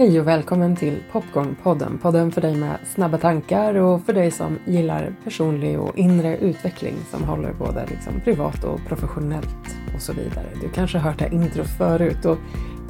Hej 0.00 0.20
och 0.20 0.26
välkommen 0.26 0.76
till 0.76 1.02
Popcornpodden. 1.12 1.98
Podden 1.98 2.32
för 2.32 2.40
dig 2.40 2.56
med 2.56 2.78
snabba 2.84 3.18
tankar 3.18 3.74
och 3.74 4.02
för 4.02 4.12
dig 4.12 4.30
som 4.30 4.58
gillar 4.66 5.14
personlig 5.24 5.80
och 5.80 5.98
inre 5.98 6.36
utveckling 6.36 6.94
som 7.10 7.24
håller 7.24 7.52
både 7.52 7.86
liksom 7.86 8.20
privat 8.24 8.64
och 8.64 8.80
professionellt 8.88 9.76
och 9.94 10.00
så 10.00 10.12
vidare. 10.12 10.46
Du 10.60 10.68
kanske 10.68 10.98
har 10.98 11.10
hört 11.10 11.18
det 11.18 11.24
här 11.24 11.34
intro 11.34 11.64
förut 11.64 12.24
och 12.24 12.38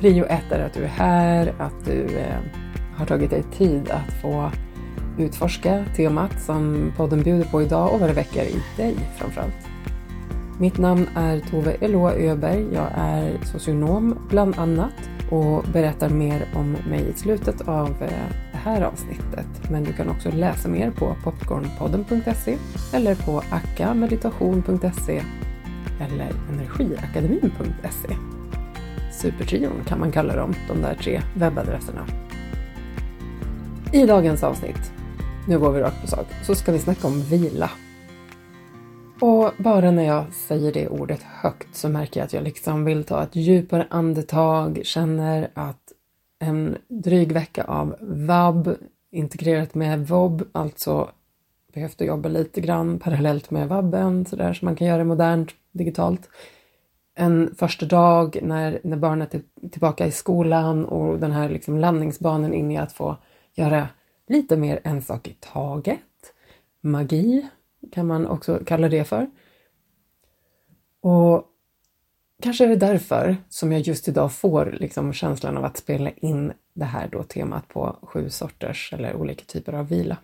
prio 0.01 0.25
ett 0.25 0.53
är 0.53 0.65
att 0.67 0.75
du 0.75 0.83
är 0.83 0.89
här, 0.89 1.55
att 1.59 1.85
du 1.85 2.05
eh, 2.05 2.39
har 2.97 3.07
tagit 3.07 3.31
dig 3.31 3.43
tid 3.43 3.91
att 3.91 4.13
få 4.23 4.51
utforska 5.19 5.85
temat 5.97 6.43
som 6.43 6.93
podden 6.97 7.23
bjuder 7.23 7.45
på 7.45 7.63
idag 7.63 7.95
och 7.95 8.01
vad 8.01 8.09
det 8.09 8.15
väcker 8.15 8.45
i 8.45 8.63
dig 8.77 8.97
framförallt. 9.19 9.69
Mitt 10.59 10.79
namn 10.79 11.09
är 11.15 11.41
Tove 11.41 11.77
Eloa 11.81 12.15
Öberg. 12.15 12.67
Jag 12.73 12.89
är 12.95 13.39
socionom 13.45 14.19
bland 14.29 14.59
annat 14.59 15.11
och 15.31 15.65
berättar 15.73 16.09
mer 16.09 16.47
om 16.55 16.77
mig 16.89 17.09
i 17.09 17.19
slutet 17.19 17.69
av 17.69 17.89
eh, 17.89 18.29
det 18.53 18.59
här 18.59 18.83
avsnittet. 18.83 19.71
Men 19.71 19.85
du 19.85 19.93
kan 19.93 20.09
också 20.09 20.31
läsa 20.31 20.69
mer 20.69 20.91
på 20.91 21.17
popcornpodden.se 21.25 22.57
eller 22.93 23.15
på 23.15 23.43
akameditation.se 23.51 25.23
eller 26.01 26.33
energiakademin.se. 26.53 28.17
Supertrion 29.13 29.85
kan 29.87 30.01
man 30.01 30.13
kalla 30.13 30.37
dem, 30.37 30.55
de 30.69 30.83
där 30.83 30.95
tre 30.95 31.23
webbadresserna. 31.35 32.07
I 33.93 34.07
dagens 34.07 34.43
avsnitt, 34.43 34.93
nu 35.49 35.59
går 35.59 35.73
vi 35.73 35.81
rakt 35.81 36.01
på 36.01 36.07
sak, 36.07 36.27
så 36.43 36.55
ska 36.55 36.73
vi 36.73 36.79
snacka 36.79 37.07
om 37.07 37.23
vila. 37.23 37.71
Och 39.21 39.53
bara 39.59 39.91
när 39.91 40.03
jag 40.03 40.33
säger 40.33 40.73
det 40.73 40.89
ordet 40.89 41.23
högt 41.23 41.77
så 41.77 41.89
märker 41.89 42.21
jag 42.21 42.25
att 42.25 42.33
jag 42.33 42.45
liksom 42.45 42.85
vill 42.85 43.05
ta 43.05 43.23
ett 43.23 43.37
djupare 43.37 43.87
andetag, 43.91 44.81
känner 44.85 45.51
att 45.55 45.93
en 46.39 46.79
dryg 46.89 47.33
vecka 47.33 47.65
av 47.65 47.97
vab 48.01 48.77
integrerat 49.11 49.75
med 49.75 50.09
vob, 50.09 50.43
alltså 50.53 51.11
behövt 51.73 52.01
jobba 52.01 52.29
lite 52.29 52.61
grann 52.61 52.99
parallellt 52.99 53.51
med 53.51 53.69
vabben 53.69 54.27
sådär 54.27 54.53
som 54.53 54.67
man 54.67 54.77
kan 54.77 54.87
göra 54.87 55.05
modernt 55.05 55.51
digitalt. 55.73 56.29
En 57.15 57.55
första 57.55 57.87
dag 57.87 58.39
när, 58.43 58.81
när 58.85 58.97
barnet 58.97 59.35
är 59.35 59.43
tillbaka 59.71 60.07
i 60.07 60.13
skolan 60.13 60.85
och 60.85 61.19
den 61.19 61.33
här 61.33 61.49
liksom 61.49 61.79
landningsbanan 61.79 62.55
in 62.55 62.71
i 62.71 62.79
att 62.79 62.93
få 62.93 63.17
göra 63.55 63.89
lite 64.29 64.57
mer 64.57 64.81
en 64.85 65.03
sak 65.03 65.29
i 65.29 65.37
taget. 65.41 66.01
Magi 66.81 67.49
kan 67.93 68.07
man 68.07 68.27
också 68.27 68.61
kalla 68.67 68.89
det 68.89 69.05
för. 69.05 69.31
Och 71.01 71.45
kanske 72.43 72.65
är 72.65 72.69
det 72.69 72.77
därför 72.77 73.37
som 73.49 73.73
jag 73.73 73.81
just 73.81 74.09
idag 74.09 74.33
får 74.33 74.77
liksom 74.81 75.13
känslan 75.13 75.57
av 75.57 75.65
att 75.65 75.77
spela 75.77 76.11
in 76.11 76.53
det 76.75 76.85
här 76.85 77.09
då 77.13 77.23
temat 77.23 77.69
på 77.69 77.97
sju 78.03 78.31
sorters 78.31 78.93
eller 78.93 79.17
olika 79.17 79.45
typer 79.45 79.73
av 79.73 79.89
vila. 79.89 80.17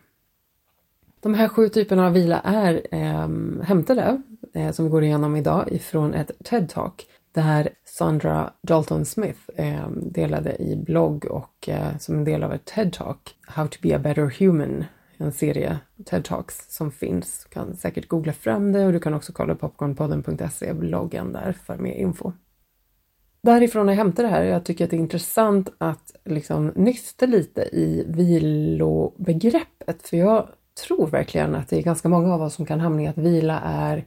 De 1.20 1.34
här 1.34 1.48
sju 1.48 1.68
typerna 1.68 2.06
av 2.06 2.12
vila 2.12 2.40
är 2.40 2.86
eh, 2.90 3.28
hämtade, 3.62 4.22
eh, 4.54 4.72
som 4.72 4.84
vi 4.84 4.90
går 4.90 5.04
igenom 5.04 5.36
idag, 5.36 5.72
ifrån 5.72 6.14
ett 6.14 6.30
TED-talk 6.44 7.06
där 7.32 7.68
Sandra 7.84 8.52
Dalton 8.62 9.04
Smith 9.04 9.40
eh, 9.56 9.88
delade 9.90 10.62
i 10.62 10.76
blogg 10.76 11.24
och 11.24 11.68
eh, 11.68 11.98
som 11.98 12.14
en 12.14 12.24
del 12.24 12.42
av 12.42 12.52
ett 12.52 12.64
TED-talk 12.64 13.34
How 13.46 13.66
to 13.66 13.78
be 13.82 13.96
a 13.96 13.98
better 13.98 14.34
human 14.38 14.84
en 15.18 15.32
serie 15.32 15.78
TED 16.04 16.24
Talks 16.24 16.76
som 16.76 16.90
finns. 16.90 17.44
Du 17.44 17.54
kan 17.54 17.76
säkert 17.76 18.08
googla 18.08 18.32
fram 18.32 18.72
det 18.72 18.86
och 18.86 18.92
du 18.92 19.00
kan 19.00 19.14
också 19.14 19.32
kolla 19.32 19.54
popcornpodden.se, 19.54 20.74
bloggen 20.74 21.32
där 21.32 21.52
för 21.52 21.76
mer 21.76 21.94
info. 21.94 22.32
Därifrån 23.42 23.88
jag 23.88 23.94
hämtar 23.94 24.22
det 24.22 24.28
här, 24.28 24.42
jag 24.42 24.64
tycker 24.64 24.84
att 24.84 24.90
det 24.90 24.96
är 24.96 25.00
intressant 25.00 25.72
att 25.78 26.16
liksom 26.24 26.72
nysta 26.76 27.26
lite 27.26 27.62
i 27.62 28.04
vilobegreppet, 28.08 30.08
för 30.08 30.16
jag 30.16 30.48
tror 30.86 31.06
verkligen 31.06 31.54
att 31.54 31.68
det 31.68 31.78
är 31.78 31.82
ganska 31.82 32.08
många 32.08 32.34
av 32.34 32.42
oss 32.42 32.54
som 32.54 32.66
kan 32.66 32.80
hamna 32.80 33.02
i 33.02 33.06
att 33.06 33.18
vila 33.18 33.60
är 33.60 34.04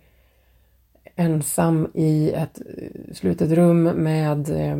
ensam 1.16 1.88
i 1.94 2.31
ett 2.31 2.61
slutet 3.13 3.51
rum 3.51 3.84
med 3.84 4.50
eh, 4.50 4.78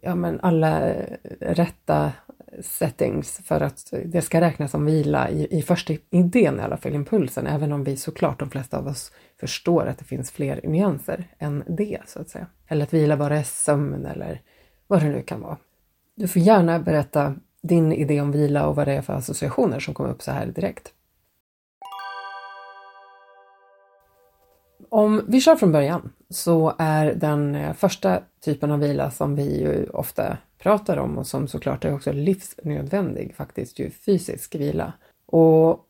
ja, 0.00 0.14
men 0.14 0.40
alla 0.40 0.92
rätta 1.40 2.12
settings 2.60 3.40
för 3.44 3.60
att 3.60 3.94
det 4.04 4.22
ska 4.22 4.40
räknas 4.40 4.70
som 4.70 4.84
vila 4.84 5.30
i, 5.30 5.58
i 5.58 5.62
första 5.62 5.94
idén 6.10 6.60
i 6.60 6.62
alla 6.62 6.76
fall, 6.76 6.94
impulsen, 6.94 7.46
även 7.46 7.72
om 7.72 7.84
vi 7.84 7.96
såklart 7.96 8.38
de 8.38 8.50
flesta 8.50 8.78
av 8.78 8.86
oss 8.86 9.12
förstår 9.40 9.86
att 9.86 9.98
det 9.98 10.04
finns 10.04 10.30
fler 10.30 10.60
nyanser 10.64 11.24
än 11.38 11.64
det 11.66 12.00
så 12.06 12.20
att 12.20 12.28
säga. 12.28 12.46
Eller 12.68 12.82
att 12.82 12.94
vila 12.94 13.16
bara 13.16 13.38
är 13.38 13.42
sömn 13.42 14.06
eller 14.06 14.40
vad 14.86 15.02
det 15.02 15.08
nu 15.08 15.22
kan 15.22 15.40
vara. 15.40 15.56
Du 16.16 16.28
får 16.28 16.42
gärna 16.42 16.78
berätta 16.78 17.34
din 17.62 17.92
idé 17.92 18.20
om 18.20 18.32
vila 18.32 18.66
och 18.66 18.76
vad 18.76 18.86
det 18.86 18.92
är 18.92 19.02
för 19.02 19.12
associationer 19.12 19.80
som 19.80 19.94
kommer 19.94 20.10
upp 20.10 20.22
så 20.22 20.30
här 20.30 20.46
direkt. 20.46 20.92
Om 24.88 25.24
vi 25.28 25.40
kör 25.40 25.56
från 25.56 25.72
början 25.72 26.12
så 26.30 26.74
är 26.78 27.14
den 27.14 27.54
eh, 27.54 27.72
första 27.72 28.20
typen 28.44 28.70
av 28.70 28.78
vila 28.80 29.10
som 29.10 29.34
vi 29.34 29.60
ju 29.60 29.86
ofta 29.88 30.36
pratar 30.64 30.96
om 30.96 31.18
och 31.18 31.26
som 31.26 31.48
såklart 31.48 31.84
är 31.84 31.94
också 31.94 32.12
livsnödvändig 32.12 33.34
faktiskt 33.36 33.78
ju 33.78 33.90
fysisk 33.90 34.54
vila. 34.54 34.92
Och 35.26 35.80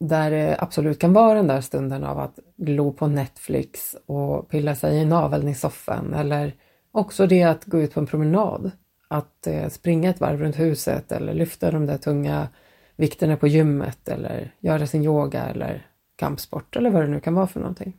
där 0.00 0.30
det 0.30 0.56
absolut 0.58 0.98
kan 0.98 1.12
vara 1.12 1.34
den 1.34 1.46
där 1.46 1.60
stunden 1.60 2.04
av 2.04 2.18
att 2.18 2.38
glo 2.56 2.92
på 2.92 3.06
Netflix 3.06 3.96
och 4.06 4.48
pilla 4.48 4.74
sig 4.74 4.96
i 4.96 5.04
naveln 5.04 5.48
i 5.48 5.54
soffan 5.54 6.14
eller 6.14 6.54
också 6.92 7.26
det 7.26 7.42
att 7.42 7.64
gå 7.64 7.80
ut 7.80 7.94
på 7.94 8.00
en 8.00 8.06
promenad. 8.06 8.70
Att 9.08 9.46
eh, 9.46 9.68
springa 9.68 10.10
ett 10.10 10.20
varv 10.20 10.40
runt 10.40 10.58
huset 10.58 11.12
eller 11.12 11.34
lyfta 11.34 11.70
de 11.70 11.86
där 11.86 11.98
tunga 11.98 12.48
vikterna 12.96 13.36
på 13.36 13.46
gymmet 13.46 14.08
eller 14.08 14.54
göra 14.60 14.86
sin 14.86 15.04
yoga 15.04 15.44
eller 15.44 15.86
kampsport 16.16 16.76
eller 16.76 16.90
vad 16.90 17.02
det 17.02 17.08
nu 17.08 17.20
kan 17.20 17.34
vara 17.34 17.46
för 17.46 17.60
någonting. 17.60 17.96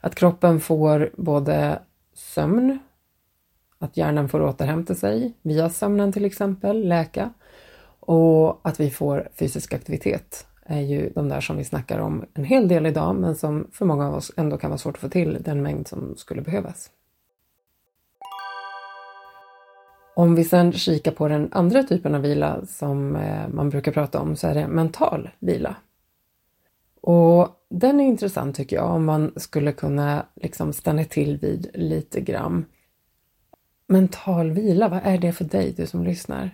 Att 0.00 0.14
kroppen 0.14 0.60
får 0.60 1.10
både 1.16 1.78
sömn 2.14 2.78
att 3.84 3.96
hjärnan 3.96 4.28
får 4.28 4.42
återhämta 4.42 4.94
sig 4.94 5.34
via 5.42 5.70
sömnen 5.70 6.12
till 6.12 6.24
exempel, 6.24 6.88
läka 6.88 7.30
och 8.00 8.60
att 8.68 8.80
vi 8.80 8.90
får 8.90 9.28
fysisk 9.34 9.74
aktivitet 9.74 10.46
är 10.66 10.80
ju 10.80 11.10
de 11.14 11.28
där 11.28 11.40
som 11.40 11.56
vi 11.56 11.64
snackar 11.64 11.98
om 11.98 12.24
en 12.34 12.44
hel 12.44 12.68
del 12.68 12.86
idag 12.86 13.16
men 13.16 13.34
som 13.34 13.68
för 13.72 13.84
många 13.84 14.08
av 14.08 14.14
oss 14.14 14.32
ändå 14.36 14.56
kan 14.56 14.70
vara 14.70 14.78
svårt 14.78 14.94
att 14.94 15.00
få 15.00 15.08
till 15.08 15.38
den 15.40 15.62
mängd 15.62 15.88
som 15.88 16.16
skulle 16.16 16.42
behövas. 16.42 16.90
Om 20.16 20.34
vi 20.34 20.44
sedan 20.44 20.72
kikar 20.72 21.12
på 21.12 21.28
den 21.28 21.48
andra 21.52 21.82
typen 21.82 22.14
av 22.14 22.20
vila 22.20 22.66
som 22.66 23.16
eh, 23.16 23.48
man 23.48 23.70
brukar 23.70 23.92
prata 23.92 24.20
om 24.20 24.36
så 24.36 24.46
är 24.46 24.54
det 24.54 24.68
mental 24.68 25.30
vila. 25.38 25.76
Och 27.00 27.48
den 27.70 28.00
är 28.00 28.04
intressant 28.04 28.56
tycker 28.56 28.76
jag 28.76 28.90
om 28.90 29.04
man 29.04 29.32
skulle 29.36 29.72
kunna 29.72 30.26
liksom 30.34 30.72
stanna 30.72 31.04
till 31.04 31.38
vid 31.38 31.70
lite 31.74 32.20
grann 32.20 32.64
mental 33.86 34.50
vila, 34.50 34.88
vad 34.88 35.00
är 35.04 35.18
det 35.18 35.32
för 35.32 35.44
dig, 35.44 35.74
du 35.76 35.86
som 35.86 36.04
lyssnar? 36.04 36.50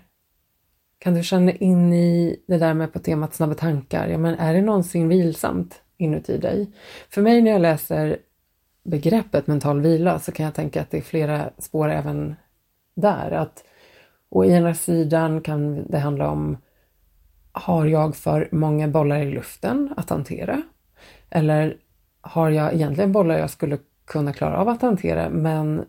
Kan 0.98 1.14
du 1.14 1.22
känna 1.22 1.52
in 1.52 1.92
i 1.92 2.40
det 2.46 2.58
där 2.58 2.74
med 2.74 2.92
på 2.92 2.98
temat 2.98 3.34
snabba 3.34 3.54
tankar? 3.54 4.08
Ja, 4.08 4.18
men 4.18 4.34
är 4.34 4.54
det 4.54 4.62
någonsin 4.62 5.08
vilsamt 5.08 5.82
inuti 5.96 6.38
dig? 6.38 6.70
För 7.08 7.22
mig 7.22 7.42
när 7.42 7.50
jag 7.50 7.60
läser 7.60 8.18
begreppet 8.82 9.46
mental 9.46 9.80
vila 9.80 10.18
så 10.18 10.32
kan 10.32 10.44
jag 10.44 10.54
tänka 10.54 10.80
att 10.80 10.90
det 10.90 10.96
är 10.98 11.02
flera 11.02 11.50
spår 11.58 11.88
även 11.88 12.36
där. 12.94 13.30
Att 13.30 13.64
å 14.28 14.44
ena 14.44 14.74
sidan 14.74 15.40
kan 15.40 15.90
det 15.90 15.98
handla 15.98 16.30
om 16.30 16.56
har 17.52 17.86
jag 17.86 18.16
för 18.16 18.48
många 18.52 18.88
bollar 18.88 19.22
i 19.22 19.30
luften 19.30 19.94
att 19.96 20.10
hantera? 20.10 20.62
Eller 21.30 21.76
har 22.20 22.50
jag 22.50 22.74
egentligen 22.74 23.12
bollar 23.12 23.38
jag 23.38 23.50
skulle 23.50 23.78
kunna 24.04 24.32
klara 24.32 24.56
av 24.56 24.68
att 24.68 24.82
hantera 24.82 25.30
men 25.30 25.84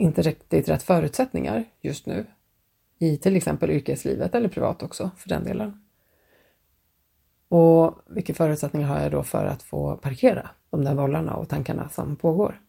inte 0.00 0.22
riktigt 0.22 0.68
rätt 0.68 0.82
förutsättningar 0.82 1.64
just 1.80 2.06
nu 2.06 2.26
i 2.98 3.16
till 3.16 3.36
exempel 3.36 3.70
yrkeslivet 3.70 4.34
eller 4.34 4.48
privat 4.48 4.82
också 4.82 5.10
för 5.16 5.28
den 5.28 5.44
delen. 5.44 5.82
Och 7.48 7.94
vilka 8.06 8.34
förutsättningar 8.34 8.88
har 8.88 9.00
jag 9.00 9.12
då 9.12 9.22
för 9.22 9.44
att 9.44 9.62
få 9.62 9.96
parkera 9.96 10.50
de 10.70 10.84
där 10.84 10.94
bollarna 10.94 11.34
och 11.34 11.48
tankarna 11.48 11.88
som 11.88 12.16
pågår? 12.16 12.60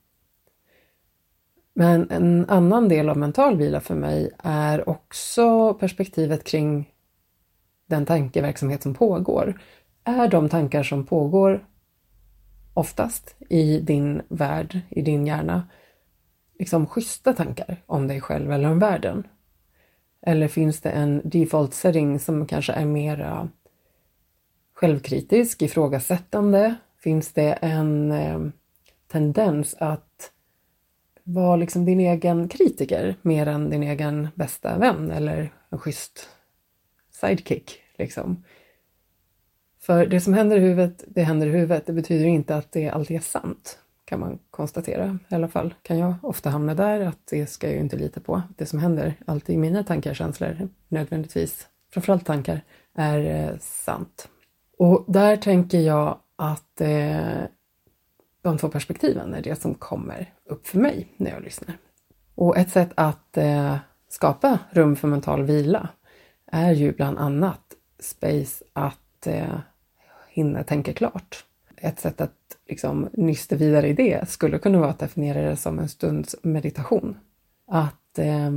Men 1.73 2.11
en 2.11 2.49
annan 2.49 2.89
del 2.89 3.09
av 3.09 3.17
mental 3.17 3.57
vila 3.57 3.79
för 3.79 3.95
mig 3.95 4.31
är 4.37 4.89
också 4.89 5.73
perspektivet 5.73 6.43
kring 6.43 6.93
den 7.85 8.05
tankeverksamhet 8.05 8.83
som 8.83 8.93
pågår. 8.93 9.61
Är 10.03 10.27
de 10.27 10.49
tankar 10.49 10.83
som 10.83 11.05
pågår 11.05 11.65
oftast 12.73 13.35
i 13.49 13.79
din 13.79 14.21
värld, 14.27 14.79
i 14.89 15.01
din 15.01 15.27
hjärna, 15.27 15.67
liksom 16.61 16.87
schyssta 16.87 17.33
tankar 17.33 17.83
om 17.85 18.07
dig 18.07 18.21
själv 18.21 18.51
eller 18.51 18.71
om 18.71 18.79
världen? 18.79 19.27
Eller 20.21 20.47
finns 20.47 20.81
det 20.81 20.89
en 20.89 21.21
default 21.23 21.73
setting 21.73 22.19
som 22.19 22.45
kanske 22.45 22.73
är 22.73 22.85
mera 22.85 23.49
självkritisk, 24.73 25.61
ifrågasättande? 25.61 26.75
Finns 27.03 27.33
det 27.33 27.51
en 27.51 28.11
eh, 28.11 28.39
tendens 29.07 29.75
att 29.79 30.31
vara 31.23 31.55
liksom 31.55 31.85
din 31.85 31.99
egen 31.99 32.47
kritiker 32.47 33.15
mer 33.21 33.47
än 33.47 33.69
din 33.69 33.83
egen 33.83 34.27
bästa 34.35 34.77
vän 34.77 35.11
eller 35.11 35.53
en 35.69 35.79
schysst 35.79 36.29
sidekick. 37.11 37.79
Liksom. 37.97 38.43
För 39.79 40.05
det 40.05 40.21
som 40.21 40.33
händer 40.33 40.57
i 40.57 40.59
huvudet, 40.59 41.03
det 41.07 41.23
händer 41.23 41.47
i 41.47 41.51
huvudet. 41.51 41.85
Det 41.85 41.93
betyder 41.93 42.25
inte 42.25 42.55
att 42.55 42.71
det 42.71 42.89
alltid 42.89 43.17
är 43.17 43.21
sant, 43.21 43.79
kan 44.11 44.19
man 44.19 44.39
konstatera. 44.49 45.19
I 45.29 45.35
alla 45.35 45.47
fall 45.47 45.73
kan 45.81 45.97
jag 45.97 46.13
ofta 46.21 46.49
hamna 46.49 46.75
där, 46.75 46.99
att 47.01 47.27
det 47.29 47.45
ska 47.45 47.67
jag 47.67 47.73
ju 47.75 47.81
inte 47.81 47.95
lita 47.95 48.19
på. 48.19 48.41
Det 48.57 48.65
som 48.65 48.79
händer 48.79 49.13
alltid 49.25 49.55
i 49.55 49.57
mina 49.57 49.83
tankar 49.83 50.09
och 50.09 50.15
känslor, 50.15 50.69
nödvändigtvis, 50.87 51.67
framförallt 51.93 52.25
tankar, 52.25 52.61
är 52.95 53.19
eh, 53.19 53.57
sant. 53.59 54.29
Och 54.77 55.05
där 55.07 55.37
tänker 55.37 55.79
jag 55.79 56.17
att 56.35 56.81
eh, 56.81 57.43
de 58.41 58.57
två 58.57 58.69
perspektiven 58.69 59.33
är 59.33 59.41
det 59.41 59.61
som 59.61 59.73
kommer 59.73 60.33
upp 60.45 60.67
för 60.67 60.77
mig 60.79 61.07
när 61.17 61.31
jag 61.31 61.43
lyssnar. 61.43 61.77
Och 62.35 62.57
ett 62.57 62.69
sätt 62.69 62.91
att 62.95 63.37
eh, 63.37 63.77
skapa 64.09 64.59
rum 64.71 64.95
för 64.95 65.07
mental 65.07 65.43
vila 65.43 65.89
är 66.51 66.71
ju 66.71 66.91
bland 66.91 67.17
annat 67.17 67.63
space 67.99 68.65
att 68.73 69.27
eh, 69.27 69.59
hinna 70.29 70.63
tänka 70.63 70.93
klart. 70.93 71.45
Ett 71.83 71.99
sätt 71.99 72.21
att 72.21 72.57
liksom 72.67 73.09
nysta 73.13 73.55
vidare 73.55 73.87
i 73.87 73.93
det 73.93 74.29
skulle 74.29 74.59
kunna 74.59 74.79
vara 74.79 74.89
att 74.89 74.99
definiera 74.99 75.41
det 75.41 75.55
som 75.55 75.79
en 75.79 75.89
stunds 75.89 76.35
meditation. 76.43 77.17
Att 77.67 78.19
eh, 78.19 78.51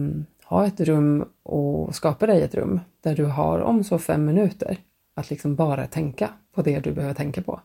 ha 0.45 0.67
ett 0.67 0.81
rum 0.81 1.29
och 1.43 1.95
skapa 1.95 2.27
dig 2.27 2.43
ett 2.43 2.55
rum 2.55 2.81
där 3.01 3.17
du 3.17 3.25
har 3.25 3.59
om 3.59 3.85
så 3.85 3.99
fem 3.99 4.25
minuter 4.25 4.79
att 5.15 5.31
liksom 5.31 5.57
bara 5.57 5.87
tänka 5.87 6.31
på 6.53 6.63
det 6.63 6.81
du 6.81 6.93
behöver 6.93 7.15
tänka 7.15 7.43
på. 7.43 7.61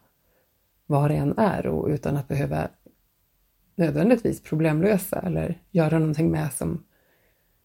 Vad 0.85 1.11
det 1.11 1.15
än 1.15 1.38
är 1.38 1.67
och 1.67 1.88
utan 1.88 2.17
att 2.17 2.27
behöva 2.27 2.67
nödvändigtvis 3.75 4.44
problemlösa 4.44 5.19
eller 5.19 5.62
göra 5.71 6.00
någonting 6.00 6.31
med 6.31 6.53
som 6.53 6.83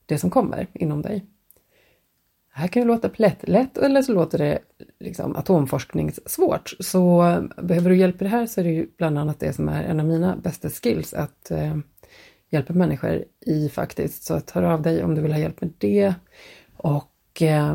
det 0.06 0.19
som 0.19 0.31
kommer 0.31 0.67
inom 0.73 1.02
dig. 1.02 1.26
Här 2.56 2.69
kan 2.69 2.83
det 2.83 2.89
låta 2.89 3.11
lätt 3.17 3.79
eller 3.79 4.03
så 4.03 4.12
låter 4.12 4.39
det 4.39 4.59
liksom 5.01 5.37
atomforskningssvårt. 5.37 6.75
Så 6.81 7.27
eh, 7.27 7.65
behöver 7.65 7.91
du 7.91 7.97
hjälp 7.97 8.21
i 8.23 8.25
det 8.25 8.31
här 8.31 8.47
så 8.47 8.61
är 8.61 8.65
det 8.65 8.71
ju 8.71 8.87
bland 8.99 9.19
annat 9.19 9.41
det 9.41 9.53
som 9.53 9.69
är 9.69 9.85
en 9.85 10.01
av 10.01 10.06
mina 10.06 10.37
bästa 10.37 10.71
skills, 10.71 11.15
att 11.15 11.51
eh, 11.51 11.77
hjälpa 12.51 12.73
människor 12.73 13.25
i 13.47 13.69
faktiskt. 13.69 14.25
Så 14.25 14.35
att 14.35 14.51
hör 14.51 14.62
av 14.62 14.83
dig 14.83 15.05
om 15.05 15.15
du 15.15 15.21
vill 15.21 15.33
ha 15.33 15.39
hjälp 15.39 15.61
med 15.61 15.73
det 15.79 16.15
och 16.77 17.43
eh, 17.43 17.75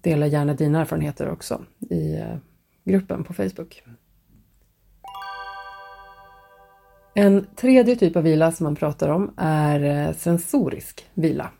dela 0.00 0.26
gärna 0.26 0.54
dina 0.54 0.80
erfarenheter 0.80 1.30
också 1.30 1.64
i 1.90 2.14
eh, 2.14 2.36
gruppen 2.84 3.24
på 3.24 3.34
Facebook. 3.34 3.82
En 7.14 7.46
tredje 7.56 7.96
typ 7.96 8.16
av 8.16 8.22
vila 8.22 8.52
som 8.52 8.64
man 8.64 8.76
pratar 8.76 9.08
om 9.08 9.34
är 9.36 10.08
eh, 10.08 10.14
sensorisk 10.14 11.06
vila. 11.14 11.50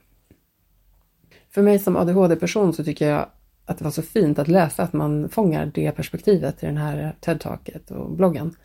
För 1.56 1.62
mig 1.62 1.78
som 1.78 1.96
ADHD-person 1.96 2.72
så 2.72 2.84
tycker 2.84 3.08
jag 3.08 3.26
att 3.64 3.78
det 3.78 3.84
var 3.84 3.90
så 3.90 4.02
fint 4.02 4.38
att 4.38 4.48
läsa 4.48 4.82
att 4.82 4.92
man 4.92 5.28
fångar 5.28 5.70
det 5.74 5.92
perspektivet 5.92 6.62
i 6.62 6.66
den 6.66 6.76
här 6.76 7.16
TED-talket 7.20 7.90
och 7.90 8.10
bloggen. 8.10 8.56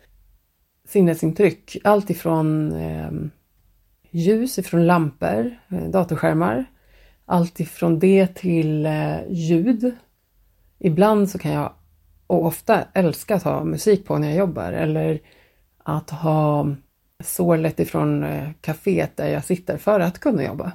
Sinnesintryck, 0.88 1.76
allt 1.84 2.10
ifrån 2.10 2.72
eh, 2.72 3.10
ljus 4.10 4.58
ifrån 4.58 4.86
lampor, 4.86 5.58
eh, 5.68 5.90
datorskärmar, 5.90 6.64
allt 7.24 7.60
ifrån 7.60 7.98
det 7.98 8.26
till 8.26 8.86
eh, 8.86 9.16
ljud. 9.28 9.96
Ibland 10.78 11.30
så 11.30 11.38
kan 11.38 11.52
jag, 11.52 11.72
och 12.26 12.46
ofta 12.46 12.84
älska 12.94 13.34
att 13.34 13.42
ha 13.42 13.64
musik 13.64 14.06
på 14.06 14.18
när 14.18 14.28
jag 14.28 14.36
jobbar 14.36 14.72
eller 14.72 15.20
att 15.84 16.10
ha 16.10 16.66
sålet 17.24 17.80
ifrån 17.80 18.22
eh, 18.22 18.48
kaféet 18.60 19.16
där 19.16 19.28
jag 19.28 19.44
sitter 19.44 19.76
för 19.76 20.00
att 20.00 20.18
kunna 20.18 20.44
jobba. 20.44 20.72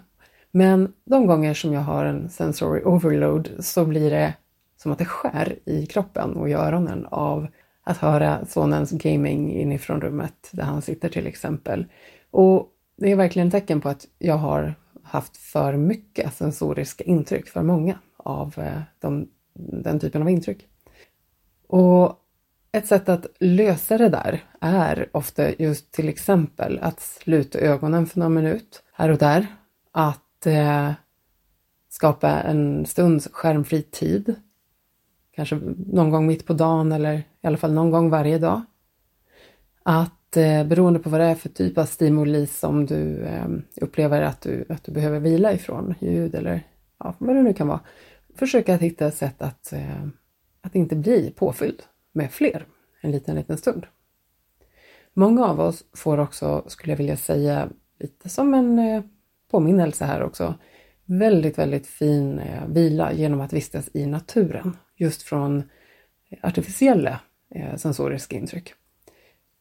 Men 0.58 0.94
de 1.06 1.28
gånger 1.28 1.54
som 1.54 1.74
jag 1.74 1.82
har 1.82 2.06
en 2.06 2.30
sensory 2.30 2.82
overload 2.84 3.50
så 3.60 3.86
blir 3.86 4.10
det 4.10 4.34
som 4.78 4.92
att 4.92 4.98
det 4.98 5.06
skär 5.06 5.60
i 5.66 5.86
kroppen 5.86 6.36
och 6.36 6.50
i 6.50 6.54
öronen 6.54 7.06
av 7.06 7.48
att 7.84 7.98
höra 7.98 8.46
sonens 8.46 8.92
gaming 8.92 9.54
inifrån 9.54 10.02
rummet 10.02 10.50
där 10.52 10.64
han 10.64 10.82
sitter 10.82 11.10
till 11.10 11.28
exempel. 11.28 11.86
Och 12.32 12.68
det 12.98 13.12
är 13.12 13.16
verkligen 13.16 13.52
tecken 13.52 13.82
på 13.82 13.90
att 13.90 14.06
jag 14.18 14.38
har 14.38 14.76
haft 15.04 15.38
för 15.38 15.78
mycket 15.78 16.34
sensoriska 16.34 17.04
intryck, 17.04 17.48
för 17.48 17.64
många 17.64 18.00
av 18.18 18.54
eh, 18.58 18.82
de, 19.00 19.28
den 19.84 20.00
typen 20.00 20.22
av 20.22 20.30
intryck. 20.30 20.68
Och 21.68 22.16
ett 22.72 22.88
sätt 22.88 23.10
att 23.10 23.26
lösa 23.40 23.98
det 23.98 24.10
där 24.10 24.44
är 24.62 25.10
ofta 25.12 25.54
just 25.54 25.92
till 25.92 26.10
exempel 26.10 26.80
att 26.82 27.00
sluta 27.00 27.60
ögonen 27.60 28.06
för 28.08 28.20
någon 28.20 28.34
minut 28.34 28.84
här 28.94 29.10
och 29.10 29.18
där. 29.18 29.48
Att 29.92 30.24
eh, 30.46 30.92
skapa 31.90 32.42
en 32.42 32.86
stunds 32.86 33.28
skärmfri 33.32 33.82
tid. 33.82 34.36
Kanske 35.32 35.56
någon 35.88 36.10
gång 36.10 36.28
mitt 36.28 36.46
på 36.46 36.54
dagen 36.54 36.92
eller 36.92 37.14
i 37.14 37.48
alla 37.48 37.58
fall 37.58 37.74
någon 37.74 37.92
gång 37.92 38.10
varje 38.10 38.38
dag. 38.38 38.62
Att 39.84 40.38
eh, 40.38 40.64
beroende 40.64 41.00
på 41.00 41.10
vad 41.10 41.20
det 41.20 41.26
är 41.26 41.36
för 41.36 41.50
typ 41.50 41.78
av 41.78 41.86
stimuli 41.86 42.48
som 42.48 42.86
du 42.86 43.24
eh, 43.24 43.48
upplever 43.82 44.22
att 44.22 44.42
du, 44.42 44.66
att 44.70 44.84
du 44.84 44.92
behöver 44.92 45.20
vila 45.20 45.54
ifrån, 45.54 45.94
ljud 46.00 46.36
eller 46.36 46.64
ja, 47.00 47.16
vad 47.18 47.36
det 47.36 47.42
nu 47.42 47.54
kan 47.54 47.68
vara, 47.68 47.80
försöka 48.36 48.76
att 48.76 48.82
hitta 48.82 49.08
ett 49.08 49.16
sätt 49.16 49.42
att, 49.42 49.74
eh, 49.74 50.08
att 50.62 50.76
inte 50.76 50.96
bli 50.96 51.34
påfylld 51.36 51.84
med 52.12 52.32
fler 52.32 52.66
en 53.02 53.12
liten, 53.12 53.36
liten 53.36 53.58
stund. 53.58 53.86
Många 55.14 55.46
av 55.46 55.60
oss 55.60 55.84
får 55.94 56.18
också, 56.18 56.64
skulle 56.68 56.92
jag 56.92 56.98
vilja 56.98 57.18
säga, 57.18 57.70
lite 58.00 58.30
som 58.30 58.54
en 58.54 58.80
eh, 58.80 59.04
påminnelse 59.52 60.06
här 60.06 60.24
också, 60.24 60.56
väldigt, 61.06 61.58
väldigt 61.58 61.88
fin 61.88 62.40
eh, 62.40 62.68
vila 62.68 63.14
genom 63.14 63.42
att 63.42 63.54
vistas 63.54 63.90
i 63.94 64.06
naturen, 64.06 64.78
just 64.96 65.22
från 65.22 65.64
eh, 66.30 66.38
artificiella 66.42 67.20
eh, 67.56 67.76
sensoriska 67.76 68.36
intryck 68.36 68.74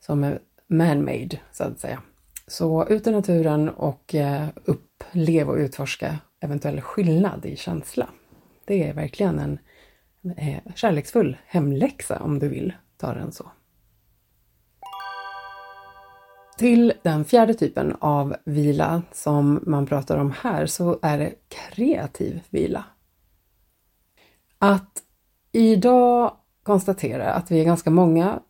som 0.00 0.24
är 0.24 0.38
man-made 0.66 1.40
så 1.52 1.64
att 1.64 1.80
säga. 1.80 2.02
Så 2.46 2.88
ut 2.88 3.06
i 3.06 3.10
naturen 3.10 3.68
och 3.68 4.14
eh, 4.14 4.48
upplev 4.64 5.48
och 5.48 5.56
utforska 5.56 6.18
eventuell 6.40 6.80
skillnad 6.80 7.46
i 7.46 7.56
känsla. 7.56 8.08
Det 8.64 8.88
är 8.88 8.94
verkligen 8.94 9.38
en 9.38 9.58
eh, 10.36 10.72
kärleksfull 10.74 11.36
hemläxa 11.46 12.18
om 12.18 12.38
du 12.38 12.48
vill 12.48 12.72
ta 12.96 13.14
den 13.14 13.32
så. 13.32 13.50
Till 16.58 16.92
den 17.02 17.24
fjärde 17.24 17.54
typen 17.54 17.96
av 17.98 18.36
vila 18.44 19.02
som 19.12 19.60
man 19.66 19.86
pratar 19.86 20.18
om 20.18 20.32
här 20.40 20.66
så 20.66 20.98
är 21.02 21.18
det 21.18 21.34
kreativ 21.48 22.40
vila. 22.50 22.84
Att 24.58 25.02
idag 25.52 26.36
konstatera 26.62 27.32
att 27.32 27.50
vi 27.50 27.60
är 27.60 27.64
ganska 27.64 27.90
många, 27.90 28.40